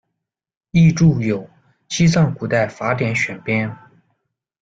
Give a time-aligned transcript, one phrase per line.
[0.71, 1.43] 译着有：
[1.87, 3.69] 《西藏古代法典选编》。